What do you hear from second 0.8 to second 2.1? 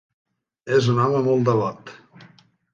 un home molt devot.